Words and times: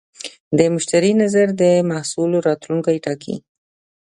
د 0.57 0.59
مشتری 0.73 1.11
نظر 1.21 1.47
د 1.61 1.63
محصول 1.89 2.31
راتلونکی 2.47 2.97
ټاکي. 3.05 3.35